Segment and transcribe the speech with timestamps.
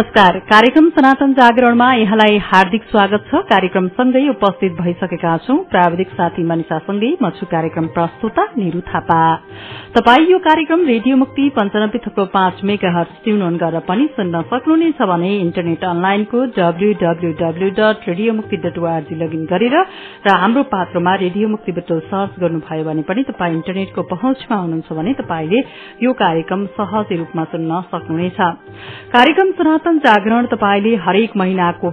[0.00, 6.42] नमस्कार। कार्यक्रम सनातन जागरणमा यहाँलाई हार्दिक स्वागत छ। कार्यक्रम सँगै उपस्थित भइसकेका छौं। प्राविधिक साथी
[6.42, 9.20] मनिषासँगै म छु कार्यक्रम प्रस्तुता निरू थापा।
[9.92, 15.02] तपाई यो कार्यक्रम रेडियो मुक्ति पञ्चानब्बे थुप्रो पाँच मेगा हर्स ट्युन गरेर पनि सुन्न सक्नुहुनेछ
[15.12, 19.76] भने इन्टरनेट अनलाइनको W W W dot radio Mukti dot O R G login गरेर
[20.24, 25.12] र हाम्रो पात्रोमा रेडियो मुक्ति बुटल सर्च गर्नुभयो भने पनि तपाईँ इन्टरनेटको पहुँचमा हुनुहुन्छ भने
[25.20, 25.60] तपाईँले
[26.06, 28.40] यो कार्यक्रम सहजै रूपमा सुन्न सक्नुहुनेछ।
[29.90, 31.90] सनातन जागरण तपाईँले हरेक महिनाको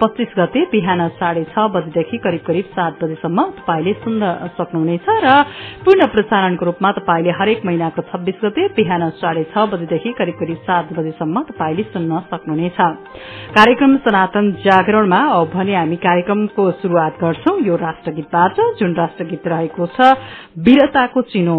[0.00, 4.24] पच्चीस गते बिहान साढे छ बजेदेखि करिब करिब सात बजेसम्म तपाईँले सुन्न
[4.56, 5.28] सक्नुहुनेछ र
[5.84, 10.92] पूर्ण प्रसारणको रूपमा तपाईँले हरेक महिनाको छब्बीस गते बिहान साढे छ बजेदेखि करिब करिब सात
[10.96, 12.78] बजेसम्म तपाईँले सुन्न सक्नुहुनेछ।
[13.52, 19.98] कार्यक्रम सनातन जागरणमा अब भने हामी कार्यक्रमको शुरूआत गर्छौं। यो राष्ट्रगीतबाट जुन राष्ट्रगीत रहेको छ
[20.64, 21.58] वीरताको चिनो।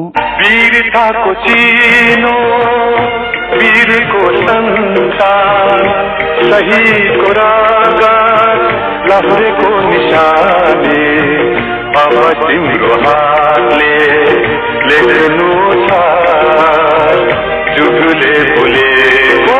[6.47, 8.11] सहीको रागा
[9.09, 11.01] लहरेको निशानी
[12.01, 13.89] अब तिम्रो हातले
[14.89, 15.49] लेख्नु
[15.81, 15.97] छ
[17.77, 19.59] जुगले भुलेको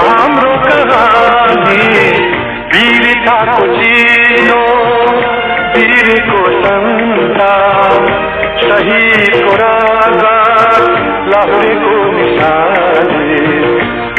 [0.00, 1.86] हाम्रो कहानी
[2.74, 4.62] वीरताको चिनो
[5.76, 8.08] वीरको सन्तान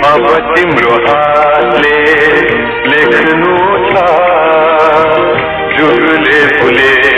[0.09, 2.03] محبت امرو حاصله
[2.85, 3.57] لکنو
[3.89, 4.05] تا
[5.77, 6.25] جگل
[6.59, 7.09] پوله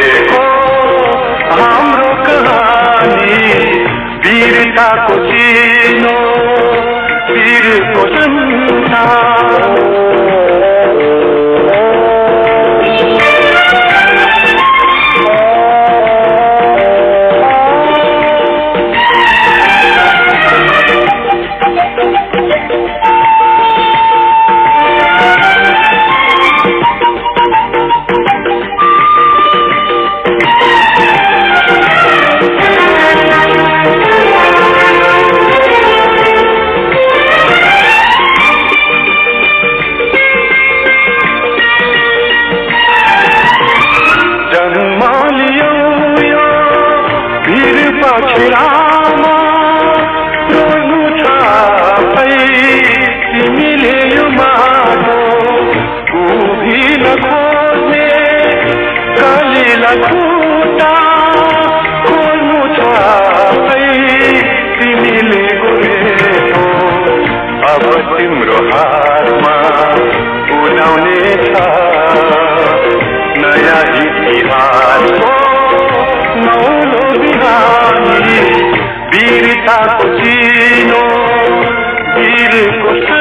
[82.53, 83.20] को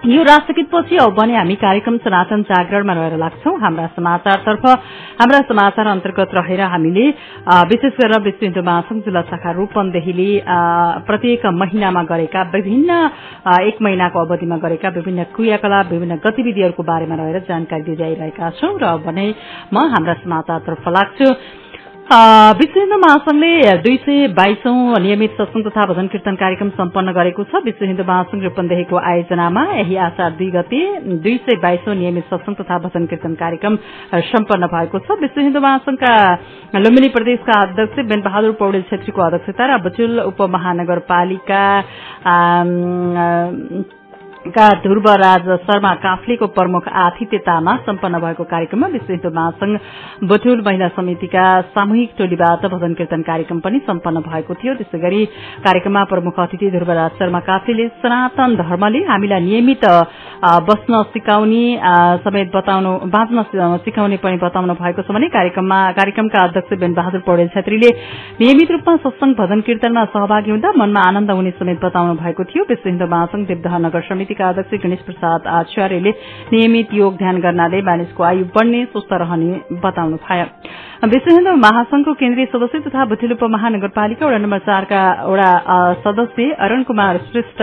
[0.10, 4.66] सन्ता राष्ट्रगीतपछि अब भने हामी कार्यक्रम सनातन जागरणमा रहेर लाग्छौ। हाम्रा समाचारतर्फ
[5.22, 7.06] हाम्रा समाचार अन्तर्गत रहेर हामीले
[7.70, 10.30] विशेष गरेर विश्व हिन्दू महासंघ जिल्ला शाखा रूपन्देहीले
[11.06, 12.90] प्रत्येक महिनामा गरेका विभिन्न
[13.62, 18.98] एक महिनाको अवधिमा गरेका विभिन्न क्रियाकलाप विभिन्न गतिविधिहरूको बारेमा रहेर जानकारी दिँदै आइरहेका छौं। र
[19.06, 19.28] भने
[19.74, 21.28] म हाम्रा समाचारतर्फ लाग्छु।
[22.10, 23.50] विश्व हिन्दू महासंघले
[23.82, 28.42] दुई सय बाइसौं नियमित सत्संग तथा भजन कीर्तन कार्यक्रम सम्पन्न गरेको छ। विश्व हिन्दू महासंघ
[28.44, 30.80] रूपन्देहीको आयोजनामा यही आषाढ़ दुई गते
[31.22, 33.76] दुई सय बाइसौं नियमित सत्संग तथा भजन कीर्तन कार्यक्रम
[34.32, 36.16] सम्पन्न भएको छ। विश्व हिन्दू महासंघका
[36.82, 41.64] लुम्बिनी प्रदेशका अध्यक्ष बेनबहादुर पौडेल छेत्रीको अध्यक्षता र बुचुल उपमहानगरपालिका
[44.40, 49.78] का ध्रुवराज शर्मा काफ्लेको प्रमुख आतिथ्यतामा सम्पन्न भएको कार्यक्रममा विश्व हिन्दू महासंघ
[50.30, 51.44] बटुल महिला समितिका
[51.76, 55.26] सामूहिक टोलीबाट भजन कीर्तन कार्यक्रम पनि सम्पन्न भएको थियो। त्यसै गरी
[55.66, 59.86] कार्यक्रममा प्रमुख अतिथि ध्रुवराज शर्मा काफ्लेले सनातन धर्मले हामीलाई नियमित
[60.70, 61.64] बस्न सिकाउने
[62.24, 63.44] समेत बाँच्न
[63.84, 67.92] सिकाउने पनि बताउनु भएको छ भने कार्यक्रममा कार्यक्रमका अध्यक्ष बेन बहादुर पौडेल छेत्रीले
[68.40, 72.90] नियमित रूपमा सत्संग भजन कीर्तनमा सहभागी हुँदा मनमा आनन्द हुने समेत बताउनु भएको थियो। विश्व
[72.90, 76.12] हिन्दू महासंघ देवदह नगर समिति समितिका अध्यक्ष गणेश प्रसाद आचार्यले
[76.54, 80.46] नियमित योग ध्यान गर्नाले मानिसको आयु बढ़ने स्वस्थ रहने बताउनु भयो।
[81.10, 85.50] विश्व हिन्दू महासंघको केन्द्रीय सदस्य तथा भुटिल उपमहानगरपालिका वडा नम्बर चारका वडा
[86.06, 87.62] सदस्य अरूण कुमार श्रेष्ठ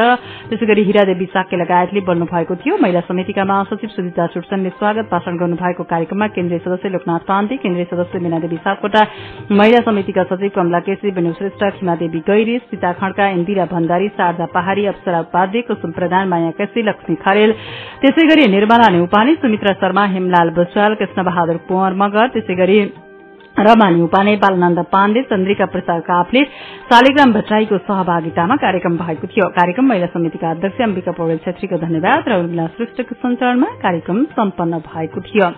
[0.48, 5.36] त्यसै गरी हिरादेवी साक्य लगायतले बोल्नु भएको थियो। महिला समितिका महासचिव सुजिता सुटसनले स्वागत भाषण
[5.36, 9.02] गर्नुभएको कार्यक्रममा केन्द्रीय सदस्य लोकनाथ पाण्डे केन्द्रीय सदस्य मीनादेवी सापकोटा
[9.52, 14.86] महिला समितिका सचिव कमला केसी बेनु श्रेष्ठ खिमादेवी गैरी सीता खड्का इन्दिरा भण्डारी शारदा पहाड़ी
[14.94, 17.52] अप्सरा उपाध्याय कुसुम प्रधान माया केसी लक्ष्मी खरेल
[18.02, 22.78] त्यसै गरी निर्मला नेउपाने सुमित्रा शर्मा हेमलाल बस्वाल कृष्ण बहादुर कुंवर मगर त्यसै गरी
[23.58, 26.42] रमानी उपाने बालनन्द पाण्डे चन्द्रिका प्रसाद काफले
[26.90, 32.38] शालिग्राम भट्टराईको सहभागितामा कार्यक्रम भएको थियो। कार्यक्रम महिला समितिका अध्यक्ष अम्बिका पौडेल छेत्रीको धन्यवाद र
[32.40, 35.48] उर्मिला श्रेष्ठको सञ्चालनमा कार्यक्रम सम्पन्न भएको थियो।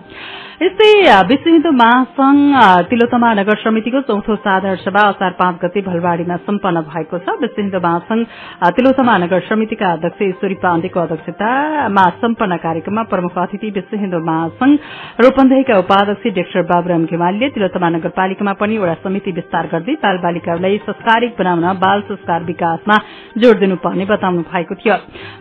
[0.59, 0.91] यस्तै
[1.27, 7.19] विश्व हिन्दू महासंघ तिलोतमा नगर समितिको चौथो साधारण सभा असार पाँच गते भलवाड़ीमा सम्पन्न भएको
[7.19, 8.23] छ। विश्व हिन्दू महासंघ
[8.79, 14.73] तिलोतमा नगर समितिका अध्यक्ष ईश्वरी पाण्डेको अध्यक्षतामा सम्पन्न कार्यक्रममा प्रमुख अतिथि विश्व हिन्दू महासंघ
[15.27, 21.35] रूपन्देहीका उपाध्यक्ष डाक्टर बाबुराम घेमालीले तिलोतमा नगरपालिकामा पनि एउटा समिति विस्तार गर्दै बाल बालिकाहरूलाई संस्कारिक
[21.39, 22.97] बनाउन बाल संस्कार विकासमा
[23.37, 24.95] जोड़ दिनुपर्ने बताउनु भएको थियो।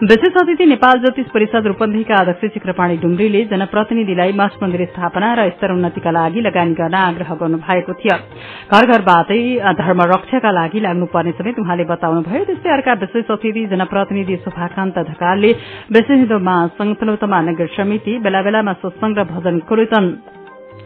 [0.04, 5.72] विशेष अतिथि नेपाल ज्योतिष परिषद रूपन्देहीका अध्यक्ष चिक्रपाणी डुम्रीले जनप्रतिनिधिलाई मठ मन्दिर स्थापना र स्तर
[5.72, 8.16] उन्नतिका लागि लगानी गर्न आग्रह गर्नु भएको थियो।
[8.72, 9.40] घर घरबाटै
[9.80, 15.52] धर्म रक्षाका लागि लाग्नुपर्ने समेत उहाँले बताउनुभयो त्यस्तै अर्का विशेष अतिथि जनप्रतिनिधि शोभाकान्त ढकालले
[15.92, 16.96] विश्व हिन्दू महासंघ
[17.48, 20.04] नगर समिति बेला बेलामा सत्संग र भजन कीर्तन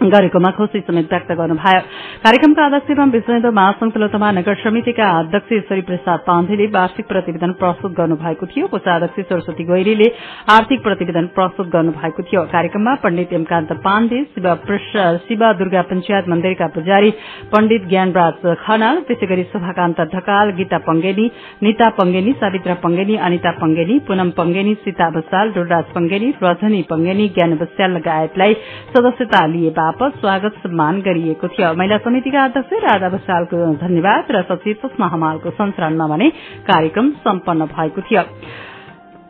[0.03, 1.81] गरेकोमा खुशी समेत व्यक्त गर्नुभयो।
[2.25, 7.53] कार्यक्रमका अध्यक्ष एवं विश्व हिन्दू महासंघ तिलोतमा नगर समितिका अध्यक्ष ईश्वरी प्रसाद पाण्डेले वार्षिक प्रतिवेदन
[7.61, 10.09] प्रस्तुत गर्नुभएको थियो। कोषाध्यक्ष सरस्वती गैरीले
[10.51, 17.11] आर्थिक प्रतिवेदन प्रस्तुत गर्नुभएको थियो। कार्यक्रममा पण्डित एमकान्त पाण्डे शिव दुर्गा पञ्चायत मन्दिरका पुजारी
[17.53, 21.27] पण्डित ज्ञानराज खनाल त्यसै गरी शोभाकान्त ढकाल गीता पंगेनी
[21.63, 27.57] निता पंगेनी सावित्रा पंगेनी अनिता पंगेनी पूनम पंगेनी सीता बसाल डुलराज पंगेनी रजनी पंगेनी ज्ञान
[27.57, 28.55] बस्याल लगायतलाई
[28.93, 34.75] सदस्यता लिए बापत स्वागत सम्मान गरिएको थियो। महिला समितिका अध्यक्ष राधा बसालको धन्यवाद र सचिव
[34.83, 36.29] सुषमा हमालको संचरणमा भने
[36.71, 38.23] कार्यक्रम सम्पन्न भएको थियो।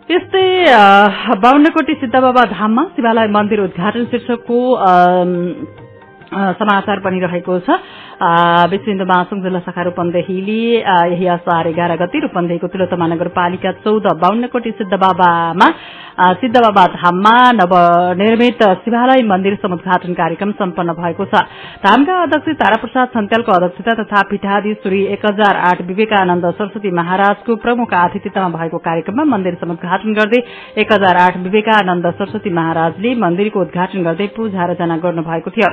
[0.09, 0.45] त्यस्तै
[1.45, 4.59] बाहुन्नकोटी सिद्धबाबा धाममा शिवालय मन्दिर उद्घाटन शीर्षकको
[6.33, 7.79] समाचार पनि रहेको छ।
[8.71, 10.61] विश्व हिन्दू महासंघ जिल्ला शाखा रूपन्देहीले
[11.13, 15.69] यही असार एघार गति रूपन्देहीको तिलोतमा नगरपालिका चौध बाहुन्नकोटी सिद्ध बाबामा
[16.41, 21.41] सिद्ध बाबा धाममा नवनिर्मित शिवालय मन्दिर समुद्घाटन कार्यक्रम सम्पन्न भएको छ।
[21.85, 28.49] धामका अध्यक्ष ताराप्रसाद छन्त्यालको अध्यक्षता तथा पीठाधीश्वरी एक हजार आठ विवेकानन्द सरस्वती महाराजको प्रमुख आतिथ्यतामा
[28.59, 30.41] भएको कार्यक्रममा मन्दिर समुद्घाटन गर्दै
[30.83, 35.71] एक हजार आठ विवेकानन्द सरस्वती महाराजले मन्दिरको उद्घाटन गर्दै पूजा रचना गर्नुभएको थियो।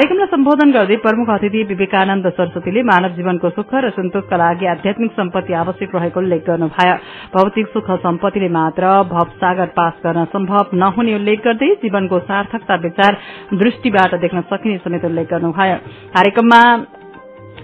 [0.00, 5.52] कार्यक्रमलाई सम्बोधन गर्दै प्रमुख अतिथि विवेकानन्द सरस्वतीले मानव जीवनको सुख र सन्तोषका लागि आध्यात्मिक सम्पत्ति
[5.52, 6.94] आवश्यक रहेको उल्लेख गर्नुभयो।
[7.34, 13.12] भौतिक सुख सम्पत्तिले मात्र भवसागर पास गर्न सम्भव नहुने उल्लेख गर्दै जीवनको सार्थकता विचार
[13.60, 15.76] दृष्टिबाट देख्न सकिने समेत उल्लेख गर्नुभयो।
[16.16, 16.62] कार्यक्रममा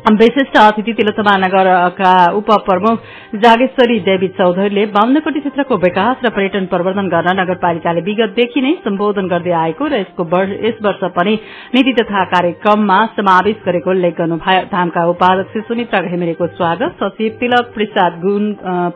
[0.07, 2.99] विशिष्ट अतिथि तिलोत्तमा नगरका उप प्रमुख
[3.37, 9.55] जागेश्वरी देवी चौधरीले बाहुन्नकोटी क्षेत्रको विकास र पर्यटन प्रवर्धन गर्न नगरपालिकाले विगतदेखि नै सम्बोधन गर्दै
[9.63, 11.35] आएको र यस वर्ष पनि
[11.75, 18.23] नीति तथा कार्यक्रममा समावेश गरेको उल्लेख गर्नुभयो। धामका उपाध्यक्ष सुमित्रा घिमिरेको स्वागत सचिव तिलक प्रसाद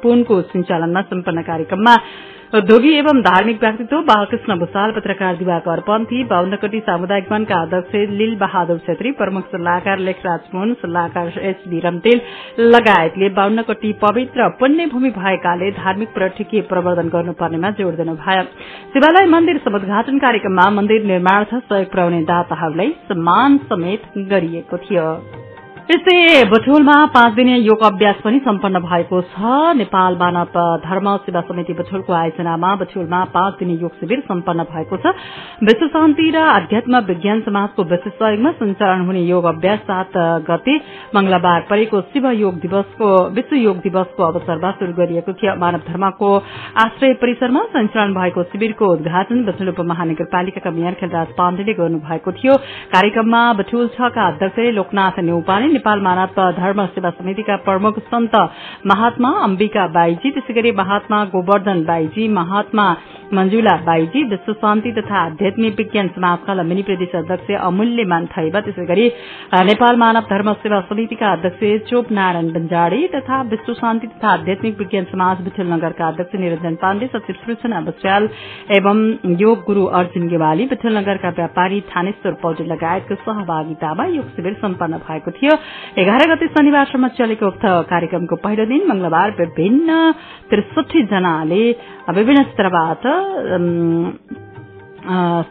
[0.03, 1.95] पुनको सञ्चालनमा सम्पन्न कार्यक्रममा
[2.59, 8.79] उद्योगी एवं धार्मिक व्यक्तित्व बालकृष्ण भूषाल पत्रकार दिवाकर पन्थी बाहुन्नकटी सामुदायिक वनका अध्यक्ष लील बहादुर
[8.87, 12.21] छेत्री प्रमुख सल्लाहकार लेखराज मुन सल्लाहकार एसबी रम्तेल
[12.75, 18.43] लगायतले बाहुन्नकटी पवित्र पुण्यभूमि भएकाले धार्मिक पर्यटकीय प्रवर्धन गर्नुपर्नेमा जोड़ दिनुभयो।
[18.95, 25.07] शिवालय मन्दिर समुद्घाटन कार्यक्रममा मन्दिर निर्माण सहयोग पुर्याउने दाताहरूलाई सम्मान समेत गरिएको थियो।
[25.91, 29.39] यस्तै बठोलमा पाँच दिने योग अभ्यास पनि सम्पन्न भएको छ।
[29.75, 35.13] नेपाल मानव धर्म सेवा समिति बठोलको आयोजनामा बठोलमा पाँच दिने योग शिविर सम्पन्न भएको छ।
[35.67, 40.13] विश्व शान्ति र अध्यात्म विज्ञान समाजको विशेष सहयोगमा सञ्चालन हुने योग अभ्यास सात
[40.47, 40.77] गते
[41.17, 46.31] मंगलबार परेको शिव योग दिवसको विश्व योग दिवसको अवसरमा शुरू गरिएको मानव धर्मको
[46.85, 52.57] आश्रय परिसरमा सञ्चालन भएको शिविरको उद्घाटन बठोल उपमहानगरपालिकाका मेयर खेलराज पाण्डेले गर्नुभएको थियो।
[52.95, 58.35] कार्यक्रममा बठोल छका अध्यक्ष लोकनाथ नेउपाने नेपाल मानव धर्म सेवा समितिका प्रमुख सन्त
[58.87, 62.85] महात्मा अम्बिका बाईजी त्यसै गरी महात्मा गोवर्धन बाईजी महात्मा
[63.33, 69.07] मंजुला बाईजी विश्व शान्ति तथा आध्यात्मिक विज्ञान समाजका लम्बिनी प्रदेश अध्यक्ष अमूल्यमान थैब त्यसै गरी
[69.71, 75.05] नेपाल मानव धर्म सेवा समितिका अध्यक्ष चोप नारायण बन्जाडी तथा विश्व शान्ति तथा आध्यात्मिक विज्ञान
[75.13, 78.29] समाज विठल नगरका अध्यक्ष निरञ्जन पाण्डे सचिव सूचना बस्याल
[78.79, 79.03] एवं
[79.45, 85.31] योग गुरू अर्जुन गेवाली विठल नगरका व्यापारी थानेश्वर पौडेल लगायतको सहभागितामा योग शिविर सम्पन्न भएको
[85.41, 85.57] थियो।
[85.99, 90.01] एघार गते शनिबारसम्म चलेको उक्त कार्यक्रमको पहिलो दिन मंगलबार विभिन्न
[90.51, 91.63] त्रिसठी जनाले
[92.19, 93.07] विभिन्न स्तरबाट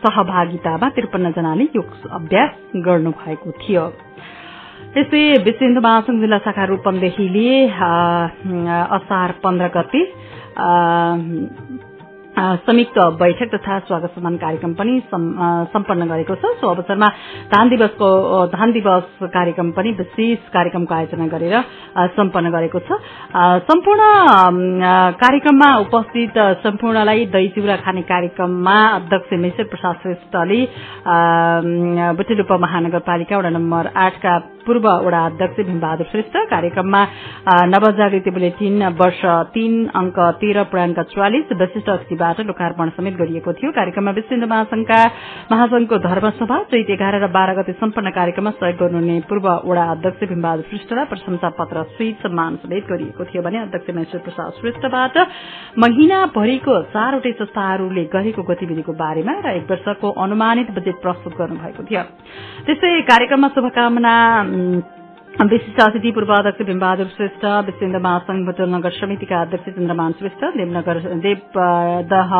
[0.04, 2.52] सहभागितामा त्रिपन्न जनाले योग अभ्यास
[2.88, 3.86] गर्नु भएको थियो
[4.98, 7.50] यस्तै विश्व महासंघ जिल्ला शाखा रूपन्देहीले
[8.98, 10.02] असार पन्ध्र गते
[12.40, 14.94] संयुक्त बैठक तथा स्वागत सम्मान कार्यक्रम पनि
[15.74, 17.08] सम्पन्न गरेको छ। सो अवसरमा
[17.52, 18.10] धान दिवसको
[18.54, 21.56] धान दिवस कार्यक्रम पनि विशेष कार्यक्रमको आयोजना गरेर
[22.16, 23.00] सम्पन्न गरेको छ।
[23.68, 24.02] सम्पूर्ण
[25.20, 30.62] कार्यक्रममा उपस्थित सम्पूर्णलाई दही चिउरा खाने कार्यक्रममा अध्यक्ष मेश्वर प्रसाद श्रेष्ठले
[32.16, 34.38] बुटेल उपमहानगरपालिका वडा नम्बर आठका
[34.70, 37.02] पूर्व वडा अध्यक्ष भीमबहादुर श्रेष्ठ कार्यक्रममा
[37.74, 39.22] नवजागृति बुलेटिन वर्ष
[39.54, 45.00] तीन अंक तेह्र पूर्णाङ्क चौवालिस विशिष्ट अतिथिबाट लोकार्पण समेत गरिएको थियो। कार्यक्रममा विश्व महासंघका
[45.52, 50.66] महासंघको धर्मसभा चैत एघार र बाह्र गते सम्पन्न कार्यक्रममा सहयोग गर्नुहुने पूर्व वडा अध्यक्ष भीमबहादुर
[50.70, 55.18] श्रेष्ठलाई प्रशंसा पत्र स्वीट सम्मान समेत गरिएको थियो भने अध्यक्ष महेश्वर प्रसाद श्रेष्ठबाट
[55.86, 62.04] महिनाभरिको चारवटै संस्थाहरूले गरेको गतिविधिको बारेमा र एक वर्षको अनुमानित बजेट प्रस्तुत गर्नुभएको थियो।
[62.68, 64.16] त्यस्तै कार्यक्रममा शुभकामना
[65.42, 71.00] विशिष्ट अतिथि पूर्व अध्यक्ष भीमबहादुर श्रेष्ठ विश्वेन्द्र महासंघ भटोल नगर समितिका अध्यक्ष चन्द्रमान श्रेष्ठ देवनगर
[71.26, 72.34] देवदह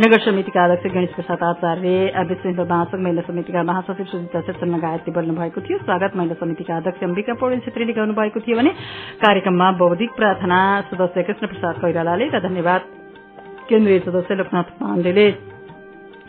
[0.00, 5.38] नगर समितिका अध्यक्ष गणेश प्रसाद आचार्य विश्वेन्द्र महासंघ महिला समितिका महासचिव सुजिता शेषन लगायतले बोल्नु
[5.38, 8.74] भएको थियो स्वागत महिला समितिका अध्यक्ष अम्बिका पौडेल छेत्रीले गर्नुभएको थियो भने
[9.22, 12.92] कार्यक्रममा बौद्धिक प्रार्थना सदस्य कृष्ण प्रसाद कैरालाले र धन्यवाद
[13.70, 15.30] केन्द्रीय सदस्य लोकनाथ पाण्डेले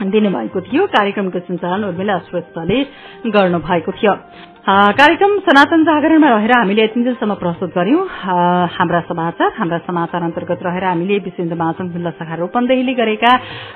[0.03, 2.79] दिनुभएको थियो। कार्यक्रमको सञ्चालन उर्मिला श्रेष्ठले
[3.29, 4.15] गर्नु भएको थियो
[4.63, 8.03] कार्यक्रम सनातन जागरणमा रहेर हामीले यतिन्जेलसम्म प्रस्तुत गर्यौं
[8.71, 13.31] हाम्रा समाचार हाम्रा समाचार अन्तर्गत रहेर हामीले विश्व महासंघ जिल्ला शाखा रूपन्देहीले गरेका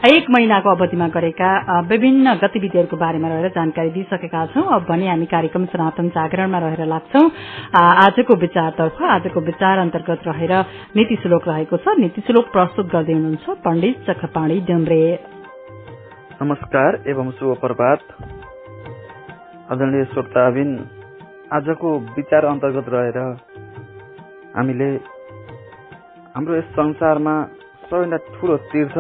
[0.08, 1.50] एक महिनाको अवधिमा गरेका
[1.92, 7.26] विभिन्न गतिविधिहरूको बारेमा रहेर जानकारी दिइसकेका छौं। अब भने हामी कार्यक्रम सनातन जागरणमा रहेर लाग्छौं।
[7.84, 10.54] आजको विचारतर्फ आजको विचार अन्तर्गत रहेर
[10.96, 15.04] नीति श्लोक रहेको छ। नीति श्लोक प्रस्तुत गर्दै हुनुहुन्छ पण्डित चक्रपाणी डेम्ब्रे
[16.42, 17.98] नमस्कार एवं शुभ प्रभात।
[19.72, 20.70] आदरणीय श्रोताबिन
[21.52, 23.18] आजको विचार अन्तर्गत रहेर
[24.56, 24.90] हामीले
[26.36, 27.34] हाम्रो यस संसारमा
[27.90, 28.98] सबैभन्दा ठुलो तीर्थ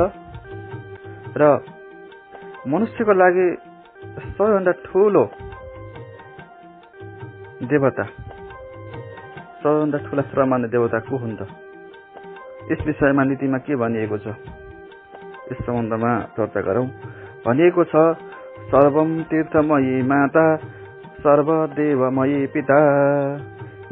[1.37, 1.51] र
[2.67, 3.45] मनुष्यको लागि
[4.33, 5.23] सबैभन्दा ठुलो
[7.63, 8.03] देवता
[9.61, 11.41] सबैभन्दा ठुला श्रमान्य देवता को हुन् त?
[12.71, 14.27] यस विषयमा नीतिमा के भनिएको छ?
[15.51, 16.89] यस सम्बन्धमा चर्चा गरौँ।
[17.45, 17.93] भनिएको छ
[18.69, 20.45] सर्वम तीर्थमयी माता
[21.19, 22.79] सर्वदेवमयी पिता।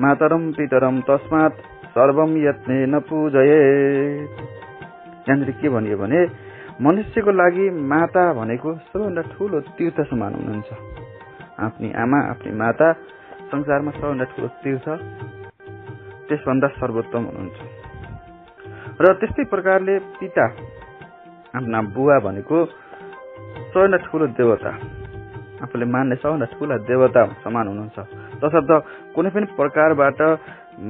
[0.02, 1.54] मातरम पितरम तस्मात
[1.92, 3.62] सर्वम यत्ने न पूजये
[5.28, 6.22] यहाँनिर के भनियो भने
[6.82, 10.70] मनुष्यको लागि माता भनेको सबैभन्दा ठुलो तीर्थ समान हुनुहुन्छ।
[11.66, 12.88] आफ्नी आमा आफ्नी माता
[13.52, 14.88] संसारमा सबैभन्दा ठुलो तीर्थ
[16.28, 17.60] त्यसभन्दा सर्वोत्तम हुनुहुन्छ।
[19.02, 20.46] र त्यस्तै प्रकारले पिता
[21.56, 22.58] आफ्ना बुवा भनेको
[23.56, 24.72] सबैभन्दा ठुलो देवता।
[25.64, 27.98] आफूले मान्ने सबैभन्दा ठुला देवता समान हुनुहुन्छ।
[28.42, 28.70] तसर्थ
[29.16, 30.20] कुनै पनि प्रकारबाट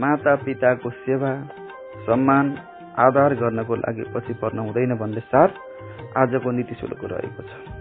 [0.01, 1.31] माता पिताको सेवा
[2.05, 2.45] सम्मान
[3.00, 5.50] आधार गर्नको लागि पछि पर्न हुँदैन भन्ने सार
[6.17, 7.75] आजको नीति शुल्क रहेको छ।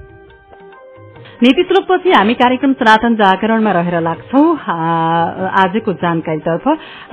[1.42, 4.42] नीति श्लोकपछि हामी कार्यक्रम सनातन जागरणमा रहेर लाग्छौ।
[5.62, 6.66] आजको जानकारीतर्फ।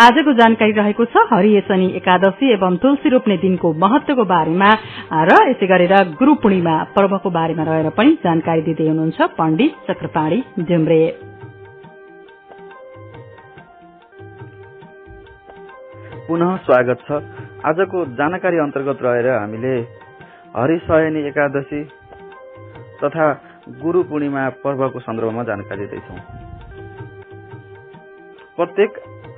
[0.05, 4.69] आजको जानकारी रहेको छ हरिय शनि एकादशी एवं तुलसी रोप्ने दिनको महत्वको बारेमा
[5.25, 11.01] र यसै गरेर गुरू पूर्णिमा पर्वको बारेमा रहेर पनि जानकारी दिँदै हुनुहुन्छ पण्डित चक्रपाणी डेम्ब्रे
[16.27, 17.11] पुनः स्वागत छ।
[17.65, 19.77] आजको जानकारी अन्तर्गत रहेर हामीले
[20.55, 21.83] हरिशयनी एकादशी
[23.01, 23.25] तथा
[23.61, 26.15] गुरु पूर्णिमा पर्वको सन्दर्भमा जानकारी दिँदैछौ।
[28.55, 28.91] प्रत्येक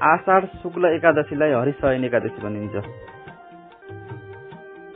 [0.04, 2.76] आषाढ शुक्ल एकादशीलाई हरिशयन एकादशी भनिन्छ।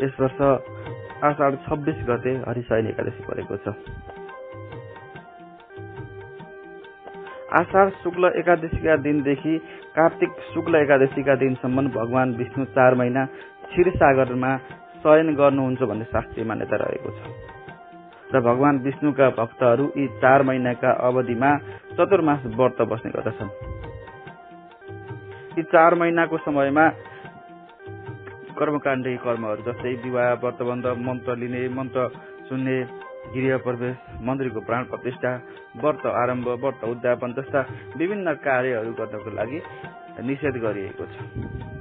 [0.02, 0.40] यस वर्ष
[1.24, 3.76] आषाढ छब्बिस गते हरिशयन एकादशी परेको छ।
[7.54, 9.58] आषाढ शुक्ल एकादशीका दिनदेखि
[9.96, 13.26] कार्तिक शुक्ल एकादशीका दिनसम्म भगवान विष्णु चार महिना
[13.66, 14.58] क्षीरसागरमा
[15.04, 17.57] शयन गर्नुहुन्छ भन्ने शास्त्रीय मान्यता रहेको छ।
[18.34, 21.52] र भगवान विष्णुका भक्तहरू यी चार महिनाका अवधिमा
[21.92, 23.52] चतुर्मास व्रत बस्ने गर्दछन्।
[25.58, 26.88] यी चार महिनाको समयमा
[28.60, 32.08] कर्मकाण्डी कर्महरू जस्तै विवाह व्रतबन्ध मन्त्र लिने मन्त्र
[32.50, 32.78] सुन्ने
[33.28, 35.32] गृह प्रवेश मन्दिरको प्राण प्रतिष्ठा
[35.78, 37.66] व्रत आरम्भ व्रत उद्यापन जस्ता
[37.98, 39.60] विभिन्न कार्यहरू गर्नको लागि
[40.28, 41.77] निषेध गरिएको छ।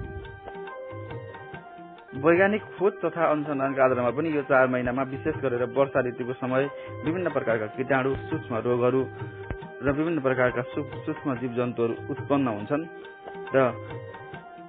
[2.16, 6.64] वैज्ञानिक खोज तथा अनुसन्धानका आधारमा पनि यो चार महिनामा विशेष गरेर वर्षा ऋतुको समय
[7.04, 9.00] विभिन्न प्रकारका कीटाणु सूक्ष्म रोगहरू
[9.82, 12.85] र विभिन्न प्रकारका सूक्ष्म जीव जन्तुहरू उत्पन्न हुन्छन्
[13.54, 13.64] र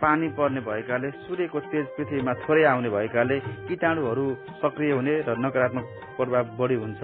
[0.01, 4.25] पानी पर्ने भएकाले सूर्यको तेज पृथ्वीमा थोरै आउने भएकाले कीटाणुहरू
[4.59, 5.85] सक्रिय हुने र नकारात्मक
[6.17, 7.01] प्रभाव बढी हुन्छ।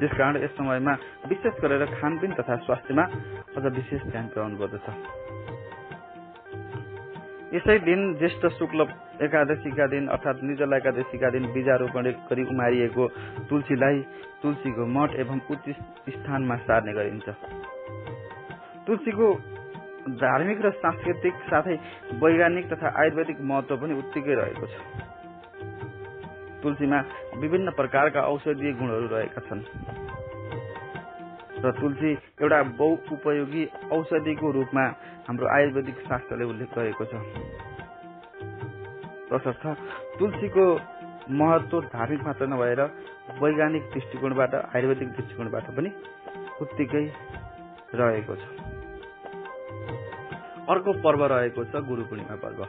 [0.00, 0.92] त्यसकारण यस समयमा
[1.28, 3.04] विशेष गरेर खानपिन तथा स्वास्थ्यमा
[3.56, 4.86] अझ विशेष ध्यान पुर्याउनु पर्दछ
[7.54, 8.86] यसै दिन ज्येष्ठ शुक्ल
[9.22, 13.06] एकादशीका दिन अर्थात् निर्जला एकादशीका दिन बीजारोपण गरी उमारिएको
[13.50, 13.98] तुलसीलाई
[14.42, 15.66] तुलसीको मठ एवं उच्च
[16.14, 17.28] स्थानमा सार्ने गरिन्छ।
[18.86, 19.26] तुलसीको
[20.16, 21.76] धार्मिक र सांस्कृतिक साथै
[22.22, 24.74] वैज्ञानिक तथा आयुर्वेदिक महत्व पनि उत्तिकै रहेको छ।
[26.62, 26.98] तुलसीमा
[27.36, 29.62] विभिन्न प्रकारका औषधीय गुणहरू रहेका छन्।
[31.64, 32.10] र तुलसी
[32.40, 34.84] एउटा बहु उपयोगी औषधिको रूपमा
[35.28, 37.14] हाम्रो आयुर्वेदिक शास्त्रले उल्लेख गरेको छ।
[39.30, 39.64] तसर्थ
[40.18, 40.64] तुलसीको
[41.30, 42.80] महत्व धार्मिक मात्र नभएर
[43.40, 45.90] वैज्ञानिक दृष्टिकोणबाट आयुर्वेदिक दृष्टिकोणबाट पनि
[46.60, 47.04] उत्तिकै
[47.94, 48.42] रहेको छ।
[50.68, 52.60] अर्को पर्व रहेको छ गुरु पूर्णिमा पर्व।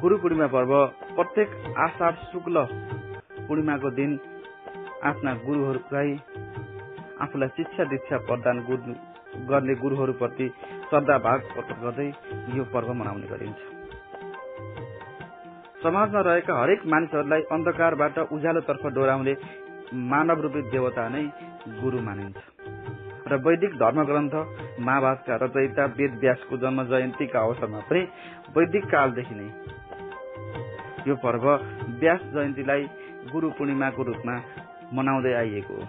[0.00, 0.72] गुरु पूर्णिमा पर्व
[1.16, 2.66] प्रत्येक आषाढ शुक्ल
[3.48, 4.10] पूर्णिमाको दिन
[5.00, 6.10] आफ्ना गुरुहरूलाई
[7.24, 8.58] आफूलाई शिक्षा दीक्षा प्रदान
[9.48, 10.48] गर्ने गुरुहरूप्रति
[10.88, 12.08] श्रद्धा भाग प्रकट गर्दै
[12.56, 13.60] यो पर्व मनाउने गरिन्छ।
[15.82, 19.36] समाजमा रहेका हरेक मानिसहरूलाई अन्धकारबाट उज्यालोतर्फ डोराउने
[20.12, 21.24] मानव रूपी देवता नै
[21.80, 22.38] गुरु मानिन्छ।
[23.26, 24.34] र वैदिक धर्म ग्रन्थ
[24.80, 28.00] महाभारतका रचयिता वेद व्यासको जन्म जयन्तीका अवसरमा पनि
[28.56, 29.50] वैदिक कालदेखि नै
[31.08, 31.44] यो पर्व
[32.00, 32.82] व्यास जयन्तीलाई
[33.32, 34.36] गुरु पूर्णिमाको रूपमा
[34.92, 35.84] मनाउँदै आइएको हो।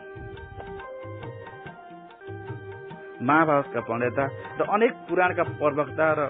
[3.21, 4.23] महाभारतका प्रणेता
[4.59, 6.21] र अनेक पुराणका प्रवक्ता र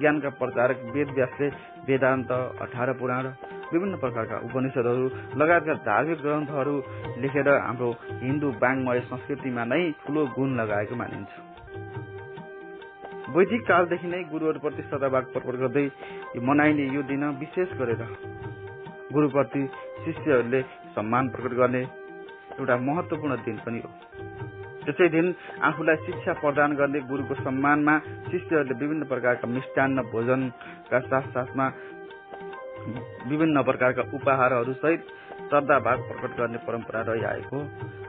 [0.00, 1.48] ज्ञानका प्रचारक वेद व्यासले
[1.88, 2.30] वेदान्त
[2.64, 3.26] अठार पुराण
[3.72, 5.04] विभिन्न प्रकारका उपनिषदहरू
[5.36, 6.74] लगायतका धार्मिक ग्रन्थहरू
[7.20, 7.90] लेखेर हाम्रो
[8.22, 11.32] हिन्दू बाङ्मय संस्कृतिमा नै ठूलो गुण लगाएको मानिन्छ।
[13.28, 15.86] वैदिक कालदेखि नै गुरुहरूप्रति सदाभाग प्रकट गर्दै
[16.40, 18.02] मनाइने यो दिन विशेष गरेर
[19.12, 19.62] गुरुप्रति
[20.04, 20.60] शिष्यहरूले
[20.96, 21.82] सम्मान प्रकट गर्ने
[22.58, 23.90] एउटा महत्वपूर्ण दिन पनि हो।
[24.84, 25.26] त्यसै दिन
[25.62, 27.94] आफूलाई शिक्षा प्रदान गर्ने गुरुको सम्मानमा
[28.30, 31.66] शिष्यहरूले विभिन्न प्रकारका मिष्टान्न भोजनका साथ साथमा
[33.28, 35.00] विभिन्न प्रकारका उपहारहरू सहित
[35.48, 37.58] श्रद्धाभाव प्रकट गर्ने परम्परा रहिआएको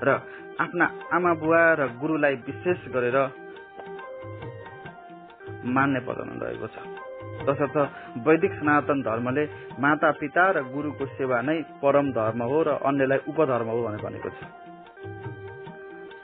[0.04, 0.16] र
[0.60, 3.18] आफ्ना आमा बुवा र गुरुलाई विशेष गरेर
[5.68, 6.99] मान्ने प्रचलन रहेको छ।
[7.50, 7.78] तसर्थ
[8.26, 9.44] वैदिक सनातन धर्मले
[9.80, 14.30] माता पिता र गुरुको सेवा नै परम धर्म हो र अन्यलाई उपधर्म हो भनेर भनेको
[14.30, 14.40] छ।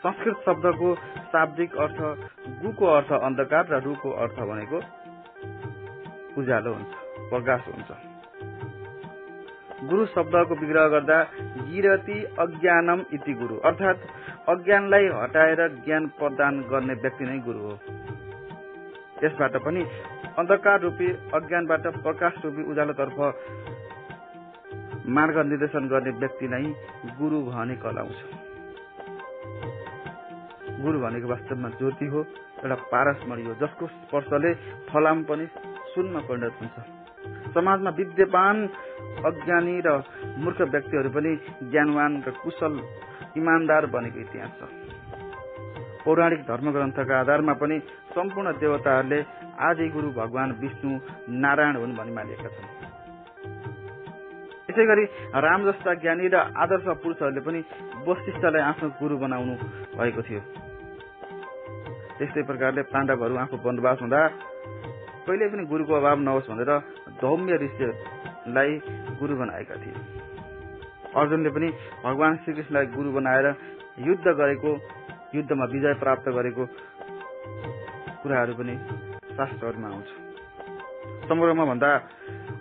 [0.03, 0.89] संस्कृत शब्दको
[1.27, 1.99] शाब्दिक अर्थ
[2.61, 4.81] गुको अर्थ अन्धकार र रुको अर्थ भनेको
[6.37, 6.93] उज्यालो हुन्छ
[7.29, 7.89] प्रकाश हुन्छ।
[9.89, 11.17] गुरु शब्दको विग्रह गर्दा
[11.65, 14.05] गिरती अज्ञानम इति गुरु अर्थात्
[14.49, 17.73] अज्ञानलाई हटाएर ज्ञान प्रदान गर्ने व्यक्ति नै गुरु हो।
[19.23, 19.81] यसबाट पनि
[20.37, 23.17] अन्धकार रूपी अज्ञानबाट प्रकाश रूपी उज्यालोतर्फ
[25.17, 26.63] मार्ग निर्देशन गर्ने व्यक्ति नै
[27.19, 28.19] गुरु भने कलाउँछ
[30.81, 32.19] गुरु भनेको वास्तवमा ज्योति हो
[32.57, 34.51] एउटा पारसमणि हो जसको स्पर्शले
[34.89, 35.45] फलाम पनि
[35.93, 36.75] शून्य परिणत हुन्छ।
[37.55, 38.57] समाजमा विद्यमान
[39.29, 39.89] अज्ञानी र
[40.43, 41.31] मूर्ख व्यक्तिहरू पनि
[41.71, 42.73] ज्ञानवान र कुशल
[43.37, 44.61] इमान्दार बनेको इतिहास छ।
[46.03, 47.79] पौराणिक धर्मग्रन्थका आधारमा पनि
[48.15, 49.19] सम्पूर्ण देवताहरूले
[49.57, 52.67] आदि गुरु भगवान विष्णु नारायण हुन् भनी मानिएका छन्।
[54.69, 55.05] यसै गरी
[55.37, 57.59] राम जस्ता ज्ञानी र आदर्श पुरुषहरूले पनि
[58.07, 59.55] वशिष्ठलाई आफ्नो गुरु बनाउनु
[59.95, 60.41] भएको थियो।
[62.17, 64.19] त्यस्तै प्रकारले पाण्डवहरू आफू वनवास हुँदा
[65.25, 66.71] कहिले पनि गुरुको अभाव नहोस् भनेर
[67.21, 68.71] धौम्य ऋषिलाई
[69.19, 69.95] गुरु बनाएका थिए।
[71.15, 71.67] अर्जुनले पनि
[72.03, 73.47] भगवान श्रीकृष्णलाई गुरु बनाएर
[73.99, 74.71] युद्ध गरेको
[75.35, 76.63] युद्धमा विजय प्राप्त गरेको
[78.21, 78.75] कुराहरू पनि
[79.35, 80.09] शास्त्रहरूमा आउँछ।
[81.29, 81.89] समग्रमा भन्दा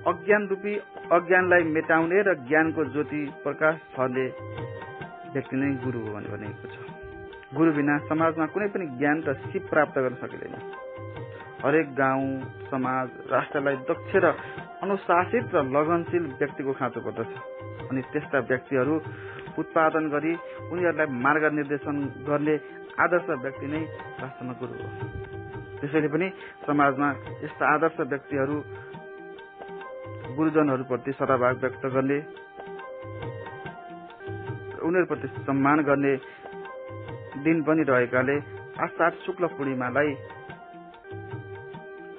[0.07, 0.73] अज्ञान रूपी
[1.13, 4.27] अज्ञानलाई मेटाउने र ज्ञानको ज्योति प्रकाश छले
[5.35, 6.77] व्यक्ति नै गुरु हो भनेको छ।
[7.55, 10.55] गुरु बिना समाजमा कुनै पनि ज्ञान र सिप प्राप्त गर्न सकिँदैन।
[11.65, 12.29] हरेक गाउँ
[12.71, 14.27] समाज राष्ट्रलाई दक्ष र
[14.83, 17.31] अनुशासित र लगनशील व्यक्तिको खाँचो पर्दछ।
[17.91, 18.95] अनि त्यस्ता व्यक्तिहरू
[19.59, 20.33] उत्पादन गरी
[20.73, 21.97] उनीहरूलाई मार्ग निर्देशन
[22.29, 22.55] गर्ने
[22.99, 23.83] आदर्श व्यक्ति नै
[24.21, 24.89] वास्तवमा गुरु हो।
[25.81, 26.29] त्यसैले पनि
[26.67, 27.09] समाजमा
[27.45, 28.57] यस्ता आदर्श व्यक्तिहरू
[30.37, 32.19] गुरुजनहरूप्रति सदाभाग व्यक्त गर्ने
[34.85, 36.15] उनीहरूप्रति सम्मान गर्ने
[37.45, 38.37] दिन पनि रहेकाले
[38.85, 40.11] आषाढ शुक्ल पूर्णिमालाई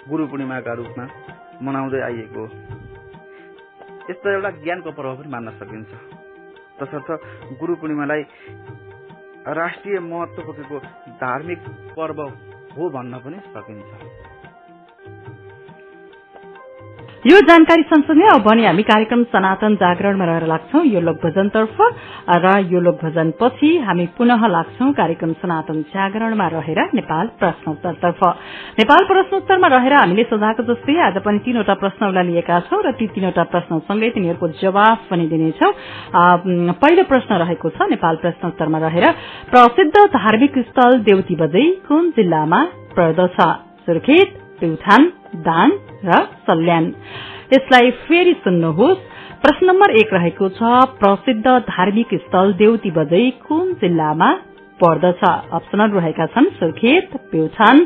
[0.10, 1.06] गुरु पूर्णिमाका रूपमा
[1.62, 2.44] मनाउँदै आइएको
[4.10, 5.91] यस्तो एउटा ज्ञानको पर्व पनि मान्न सकिन्छ।
[6.80, 7.10] तसर्थ
[7.60, 8.22] गुरु पूर्णिमालाई
[9.60, 10.80] राष्ट्रिय महत्व बोकेको
[11.22, 11.62] धार्मिक
[11.98, 12.20] पर्व
[12.75, 14.24] 当番なくね、仕掛けにされ。
[17.25, 21.77] यो जानकारी सँगसँगै अब भने हामी कार्यक्रम सनातन जागरणमा रहेर लाग्छौ यो लोकभजनतर्फ।
[22.38, 28.21] र यो लोकभजन पछि हामी पुनः लाग्छौ कार्यक्रम सनातन जागरणमा रहेर नेपाल प्रश्नोत्तरतर्फ।
[28.79, 33.43] नेपाल प्रश्नोत्तरमा रहेर हामीले सोधाएको जस्तै आज पनि तीनवटा प्रश्नलाई लिएका छौं र ती तीनवटा
[33.49, 35.69] प्रश्नसँगै तिनीहरूको जवाफ पनि दिनेछौ।
[36.77, 39.05] पहिलो प्रश्न रहेको छ नेपाल प्रश्नोत्तरमा रहेर
[39.49, 43.38] प्रसिद्ध धार्मिक स्थल देउती बजै कुन जिल्लामा पर्दछ?
[43.85, 45.12] सुर्खेत। प्युठान
[45.46, 45.70] दान
[46.06, 46.86] र सल्यान।
[47.54, 49.04] यसलाई फेरि सुन्नुहोस्।
[49.44, 50.60] प्रश्न नम्बर एक रहेको छ
[51.00, 54.30] प्रसिद्ध धार्मिक स्थल देउती बजै कुन जिल्लामा
[54.80, 55.22] पर्दछ?
[55.52, 57.78] अप्सनहरू रहेका छन् सुर्खेत प्युठान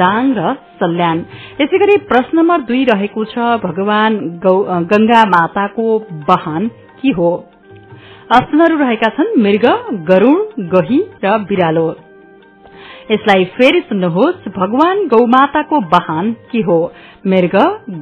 [0.00, 1.18] दाङ र सल्यान।
[1.60, 4.18] यसै गरी प्रश्न नम्बर दुई रहेको छ भगवान
[4.92, 5.86] गंगा माताको
[6.28, 6.68] वाहन
[7.00, 7.30] के हो?
[8.30, 9.66] अप्सनहरू रहेका छन् मृग
[10.08, 10.38] गरूण
[10.70, 11.88] गही र बिरालो।
[13.10, 16.78] यसलाई फेरि सुन्नुहोस् भगवान गौमाताको वाहन के हो?
[17.26, 17.54] मृग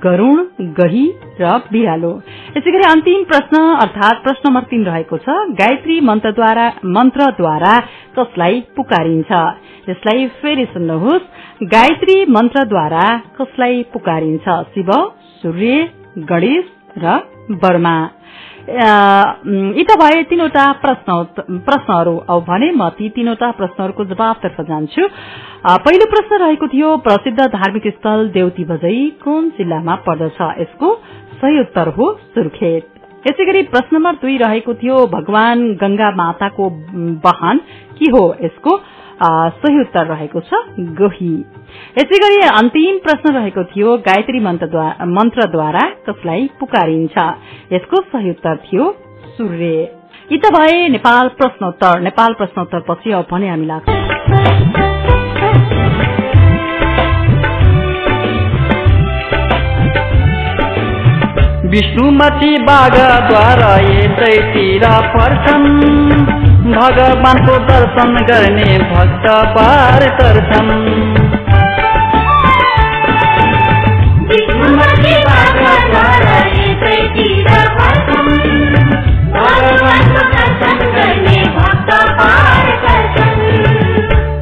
[0.04, 0.36] गरूण
[0.78, 1.06] गही
[1.40, 2.10] र बिरालो।
[2.56, 7.76] यसै गरी अन्तिम प्रश्न अर्थात प्रश्न नम्बर तीन रहेको छ। गायत्री मन्त्रद्वारा
[8.18, 9.30] कसलाई पुकारिन्छ?
[9.88, 11.24] यसलाई फेरि सुन्नुहोस्।
[11.72, 13.06] गायत्री मन्त्रद्वारा
[13.38, 14.46] कसलाई पुकारिन्छ?
[14.74, 14.90] शिव
[15.42, 15.88] सूर्य
[16.28, 16.64] गणेश
[16.98, 17.18] र
[17.62, 17.96] बर्मा
[18.68, 22.14] यी त भए तीनवटा प्रश्नहरू
[22.48, 25.02] भने म ती तीनवटा प्रश्नहरूको जवाबतर्फ जान्छु।
[25.84, 30.38] पहिलो प्रश्न रहेको थियो प्रसिद्ध धार्मिक स्थल देउती बजै कुन जिल्लामा पर्दछ?
[30.60, 30.88] यसको
[31.40, 32.84] सही उत्तर हो सुर्खेत।
[33.26, 36.68] यसै गरी प्रश्न नम्बर दुई रहेको थियो भगवान गंगा माताको
[37.24, 37.58] वाहन
[37.98, 38.24] के हो?
[38.44, 38.72] यसको
[39.20, 40.50] सही उत्तर रहेको छ
[40.98, 41.34] गही।
[41.98, 47.16] यसै गरी अन्तिम प्रश्न रहेको थियो गायत्री मन्त्रद्वारा कसलाई पुकारिन्छ?
[47.72, 48.84] यसको सही उत्तर थियो
[49.36, 49.72] सूर्य।
[50.32, 53.86] यी त भए नेपाल प्रश्नोत्तर नेपाल प्रश्नोत्तर पछि अब भने हामी लाग्छ।
[61.68, 69.26] विष्णुमती बाघद्वारा यतैतिर पर्छन् भगवान को दर्शन करने भक्त
[69.56, 70.68] पार दर्शन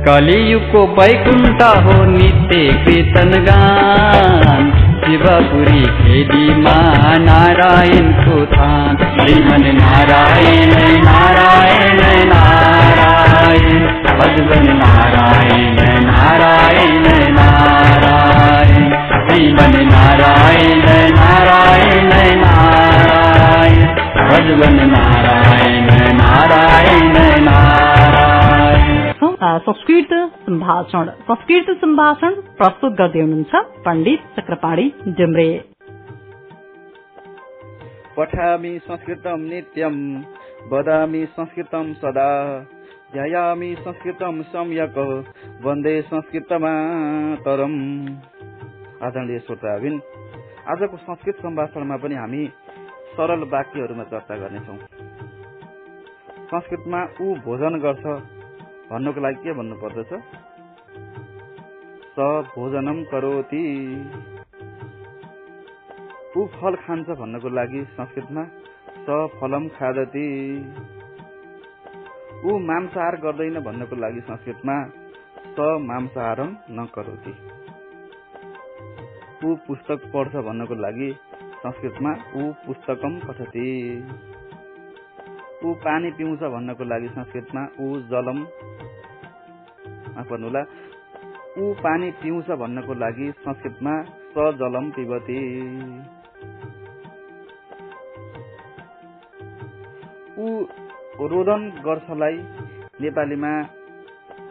[0.06, 4.75] कलियुग को वैकुंठा हो नित्य कीर्तन गान।
[5.06, 6.74] शिवपुरी खेदीमा
[7.18, 10.70] नारायणको थान श्रीमन नारायण
[11.04, 13.78] नारायण नारायण।
[14.18, 18.90] भजवन नारायण नारायण नारायण।
[19.28, 23.86] श्रीमन नारायण नारायण नारायण।
[24.30, 27.15] नारायण नारायण नारायण
[29.46, 30.12] संस्कृत
[30.46, 33.54] सम्भाषण संस्कृत सम्भाषण प्रस्तुत गर्दै हुनुहुन्छ
[33.84, 35.48] पण्डित चक्रपाणी डेम्रे
[38.16, 39.96] पठामि संस्कृतं नित्यं
[40.72, 42.30] वदामि संस्कृतं सदा
[43.12, 44.96] ध्यायामि संस्कृतं सम्यक
[45.64, 47.76] वन्दे संस्कृतमातरम्।
[49.02, 50.00] आदरणीय श्रोताबिन
[50.68, 52.46] आजको संस्कृत सम्भाषणमा पनि हामी
[53.16, 54.78] सरल वाक्यहरूमा चर्चा गर्नेछौँ।
[56.50, 58.04] संस्कृतमा ऊ भोजन गर्छ
[58.90, 60.12] भन्नुको लागि के भन्नु पर्दछ
[62.16, 63.62] स भोजनम करोति।
[66.36, 68.44] ऊ फल खान्छ भन्नको लागि संस्कृतमा
[69.06, 70.28] स फलम खादति।
[72.44, 74.76] ऊ मांसाहार गर्दैन भन्नको लागि संस्कृतमा
[75.56, 77.34] स मांसाहारम नकरोति
[79.44, 81.10] ऊ पुस्तक पढ्छ भन्नको लागि
[81.56, 83.68] संस्कृतमा ऊ पुस्तकम पठति।
[85.66, 88.44] ऊ पानी पिउँछ भन्नको लागि संस्कृतमा ऊ जलम
[90.28, 90.62] पर्नुहोला
[91.58, 93.94] ऊ पानी पिउँछ भन्नको लागि संस्कृतमा
[94.32, 95.38] स जलम पिबती।
[100.38, 100.46] ऊ
[101.30, 102.36] रोदन गर्छलाई
[103.02, 103.52] नेपालीमा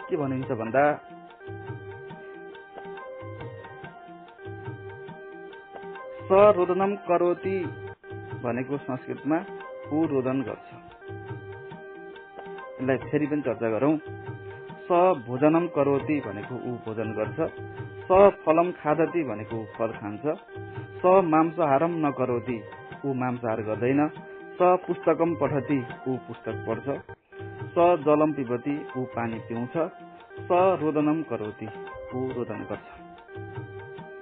[0.08, 0.86] के भनिन्छ भन्दा
[6.30, 7.58] सरोदनम करोति
[8.43, 9.38] भनेको संस्कृतमा
[9.93, 10.75] ऊ रोदन गर्छ।
[12.86, 13.98] यसलाई फेरि पनि चर्चा गरौँ।
[14.86, 14.89] स
[15.26, 17.38] भोजनम करोति भनेको ऊ भोजन गर्छ।
[18.06, 18.10] स
[18.45, 20.26] फलम खादति भनेको ऊ फल खान्छ।
[21.02, 22.58] स मांसाहारम नकरोति
[23.06, 24.02] ऊ मांसाहार गर्दैन।
[24.58, 26.88] स पुस्तकम पठति ऊ पुस्तक पढ्छ।
[27.74, 29.78] स जलम पिबती ऊ पानी पिउँछ।
[30.45, 31.67] स रोदनम करोति
[32.13, 32.88] ऊ रोदन गर्छ।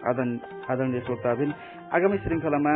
[0.05, 1.53] आदरणीय श्रोताबिन
[1.93, 2.73] आगामी श्रृङ्खलामा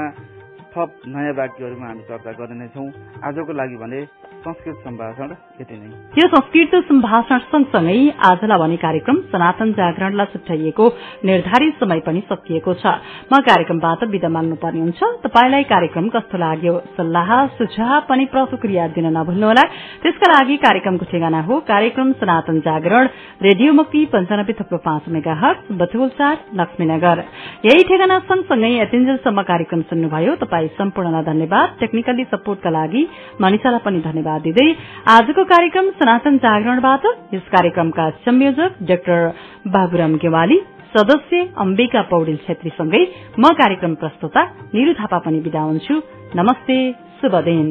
[0.71, 2.87] थप नयाँ वाक्यहरूमा हामी चर्चा गर्ने नै छौँ
[3.23, 3.99] आजको लागि भने
[4.37, 5.29] संस्कृत सम्भाषण
[5.61, 7.97] यति नै। यो संस्कृत सम्भाषण सँगसँगै
[8.27, 10.85] आजलाई भने कार्यक्रम सनातन जागरणलाई छुट्याइएको
[11.25, 12.85] निर्धारित समय पनि सकिएको छ।
[13.27, 16.73] म कार्यक्रमबाट विदा माग्नुपर्ने हुन्छ। तपाईँलाई कार्यक्रम कस्तो लाग्यो?
[16.97, 19.63] सल्लाह सुझाव पनि प्रतिक्रिया दिन नभुल्नुहोला।
[20.03, 23.05] त्यसका लागि कार्यक्रमको ठेगाना हो कार्यक्रम सनातन जागरण
[23.41, 27.17] रेडियो मुक्ति पञ्चानब्बे थप्लो पाँच मेगा हट बथुलचार लक्ष्मीनगर।
[27.65, 33.01] यही ठेगाना सँगसँगै एटेन्जेलसम्म कार्यक्रम सुन्नुभयो। तपाईँ सम्पूर्णलाई धन्यवाद। टेक्निकली सपोर्टका लागि
[33.41, 34.67] मनिषालाई पनि धन्यवाद दिँदै
[35.07, 39.19] आजको कार्यक्रम सनातन जागरणबाट यस कार्यक्रमका संयोजक डाक्टर
[39.71, 40.57] बाबुराम गेवाली
[40.91, 43.03] सदस्य अम्बिका पौडेल छेत्रीसँगै
[43.39, 44.41] म कार्यक्रम प्रस्तुता
[44.75, 45.95] निरु थापा पनि विदा हुन्छु।
[46.35, 46.77] नमस्ते
[47.21, 47.67] शुभ दिन।